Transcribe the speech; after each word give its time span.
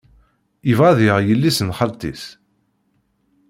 Yebɣa 0.67 0.87
ad 0.91 0.99
yaɣ 1.05 1.19
yelli-s 1.23 1.59
n 1.63 1.69
xalti-s. 1.77 2.23